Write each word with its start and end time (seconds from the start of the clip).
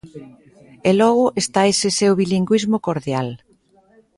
E 0.89 0.91
logo 1.01 1.25
está 1.43 1.61
ese 1.73 1.89
seu 1.99 2.11
bilingüismo 2.21 2.77
cordial. 2.87 3.27